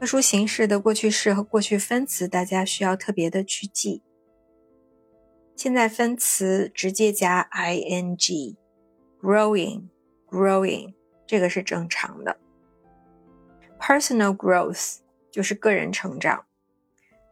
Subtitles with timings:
[0.00, 4.02] 特殊形式的过去式和过去分词，大家需要特别的去记。
[5.54, 10.94] 现在分词直接加 I N G，growing，growing，
[11.26, 12.36] 这个是正常的。
[13.80, 14.98] Personal growth
[15.30, 16.44] 就是个人成长。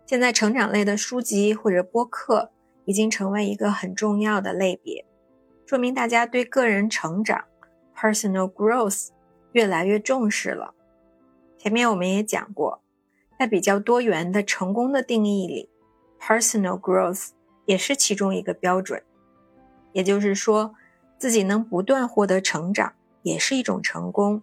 [0.07, 2.53] 现在成长类的书籍或者播客
[2.85, 5.07] 已经成为一个很重要的类别，
[5.67, 7.45] 说明大家对个人成长。
[7.97, 9.09] Personal growth
[9.55, 10.75] 越来越重视了。
[11.57, 12.83] 前面我们也讲过，
[13.39, 15.71] 在比较多元的成功的定义里
[16.21, 17.31] ，personal growth
[17.65, 19.03] 也是其中一个标准。
[19.93, 20.75] 也就是说，
[21.17, 24.43] 自己能不断获得成长，也是一种成功。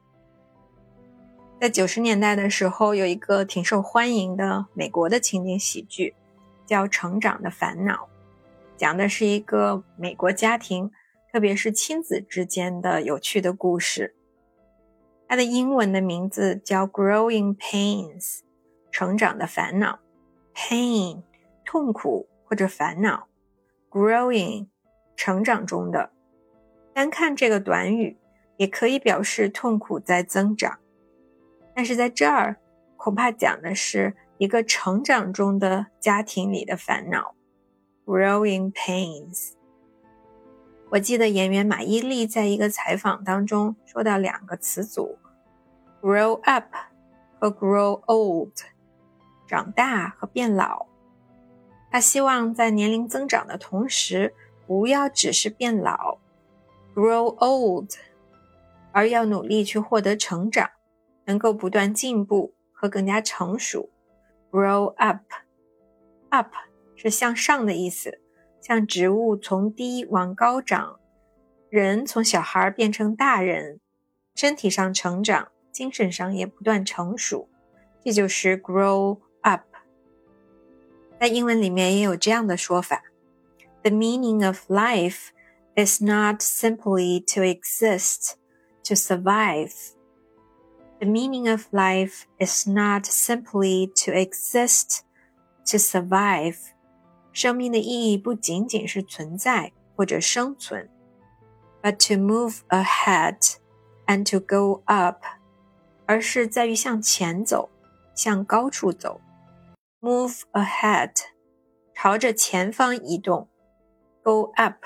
[1.60, 6.16] 在九十年代的时候，有一个挺受欢迎的美国的情景喜剧，
[6.66, 7.94] 叫《成长的烦恼》，
[8.78, 10.90] 讲的是一个美国家庭。
[11.32, 14.16] 特别是亲子之间的有趣的故事。
[15.32, 18.40] 它的英文的名字叫《Growing Pains》，
[18.92, 20.00] 成长的烦恼。
[20.54, 21.24] Pain，
[21.64, 23.30] 痛苦或者烦恼。
[23.90, 24.68] Growing，
[25.16, 26.12] 成长中的。
[26.94, 28.18] 单看这个短语，
[28.58, 30.80] 也可以表示痛苦在增长。
[31.74, 32.58] 但是在这儿，
[32.98, 37.36] 恐怕讲的是一个成长中的家庭里的烦恼。
[38.06, 39.54] Growing Pains。
[40.90, 45.18] 我记得演员马伊琍在一个采访当中说到两个词组
[46.02, 46.74] ：grow up
[47.40, 48.54] 和 grow old，
[49.48, 50.88] 长大和变老。
[51.90, 54.34] 他希望在年龄增长的同时，
[54.66, 56.18] 不要只是变老
[56.96, 57.92] ，grow old，
[58.92, 60.70] 而要努力去获得成长，
[61.26, 63.90] 能够不断进步和更加成熟。
[64.50, 66.54] grow up，up
[66.96, 68.20] 是向上的意思。
[68.62, 71.00] 像植物从低往高长，
[71.70, 73.80] 人从小孩变成大人，
[74.36, 77.49] 身体上成长，精神上也不断成熟，
[78.05, 79.63] 这就是 grow up。
[81.21, 83.03] 在英文里面也有这样的说法：
[83.83, 85.29] The meaning of life
[85.77, 88.35] is not simply to exist,
[88.85, 89.73] to survive.
[90.99, 95.01] The meaning of life is not simply to exist,
[95.67, 96.57] to survive.
[97.33, 100.89] 生命的意义不仅仅是存在或者生存，
[101.83, 103.57] but to move ahead
[104.07, 105.23] and to go up，
[106.12, 107.70] 而是在于向前走，
[108.14, 109.22] 向高处走。
[110.02, 111.14] Move ahead，
[111.96, 113.48] 朝着前方移动。
[114.22, 114.84] Go up，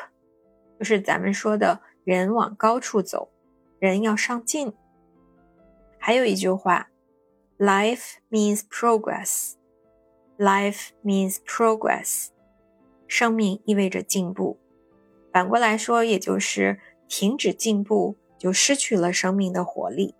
[0.77, 3.31] 就是咱们说的人往高处走，
[3.79, 4.71] 人要上进。
[5.97, 6.91] 还有一句话
[7.57, 9.53] ，Life means progress。
[10.37, 12.27] Life means progress。
[13.07, 14.59] 生命意味着进步，
[15.33, 20.13] 反过来说，也就是停止进步就失去了生命的活力。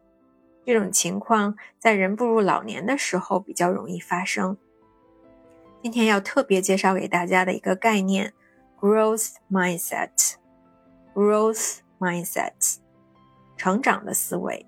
[0.66, 4.58] 这种情况在人步入老年的时候比较容易发生。
[5.84, 8.34] 今天要特别介绍给大家的一个概念
[8.80, 10.36] ：growth mindset。
[11.14, 12.78] growth mindset，
[13.56, 14.66] 成长的思维。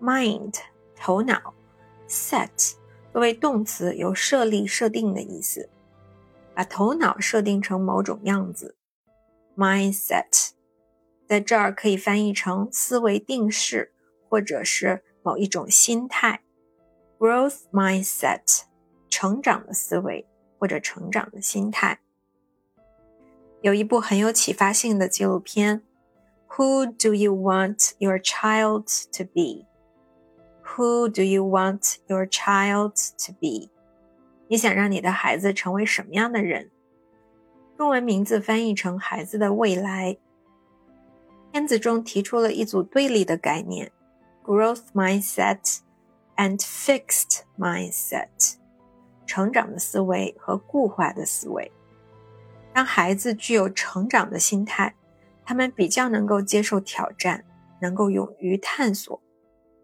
[0.00, 0.54] mind，
[0.96, 1.54] 头脑。
[2.08, 2.74] set，
[3.12, 5.70] 作为动词，有设立、设定的意思。
[6.54, 8.76] 把头脑设定成某种样子
[9.56, 10.50] ，mindset，
[11.26, 13.92] 在这儿可以翻译成思维定式，
[14.32, 16.40] 或者是某一种心态。
[17.18, 18.62] growth mindset，
[19.10, 20.26] 成长的思维
[20.58, 22.00] 或者成长的心态。
[23.60, 25.82] 有一部很有启发性的纪录片
[26.48, 28.86] ，Who do you want your child
[29.18, 32.94] to be？Who do you want your child
[33.26, 33.68] to be？
[34.48, 36.70] 你想让你的孩子成为什么样的人？
[37.76, 40.16] 中文名字翻译成“孩子的未来”。
[41.52, 43.92] 片子中提出了一组对立的概念
[44.44, 45.78] ：growth mindset
[46.36, 48.56] and fixed mindset，
[49.26, 51.70] 成长的思维和固化的思维。
[52.72, 54.94] 当孩子具有成长的心态，
[55.44, 57.44] 他们比较能够接受挑战，
[57.80, 59.22] 能够勇于探索，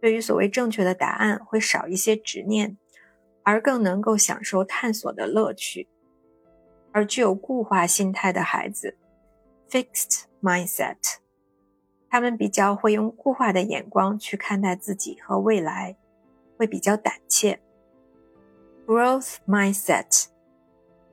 [0.01, 2.77] 对于所谓正确的答案会少一些执念。
[3.45, 5.89] 而更能够享受探索的乐趣，
[6.93, 8.99] 而具有固化心态的孩子
[9.71, 10.99] ，fixed mindset，
[12.19, 15.95] 他们比较会用固化的眼光去看待自己和未来，
[16.57, 17.61] 会比较胆怯。
[18.85, 20.25] Growth mindset，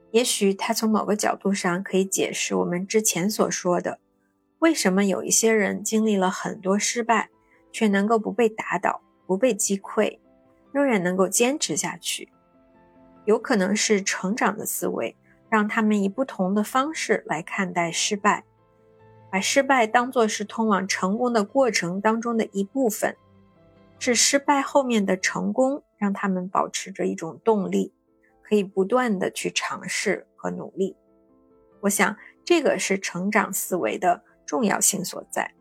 [0.10, 4.00] 也许它从某个角度上可以解释我们之前所说的，
[4.58, 7.30] 为什么有一些人经历了很多失败，
[7.72, 10.18] 却能够不被打倒、不被击溃，
[10.72, 12.30] 仍然能够坚持下去。
[13.26, 15.16] 有可能是成长的思维，
[15.50, 18.44] 让他们以不同的方式来看待失败。
[19.36, 23.18] 把失败当作是通往成功的过程当中的一部分，
[24.00, 27.94] 是失败后面的成功，让他们保持着一种动力，
[28.42, 30.96] 可以不断的去尝试和努力。
[31.82, 32.16] 我想，
[32.46, 35.54] 这个是成长思维的重要性所在。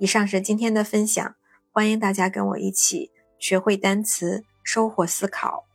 [0.00, 1.36] 以上是今天的分享，
[1.70, 5.65] 欢迎大家跟我一起学会单词，收获思考。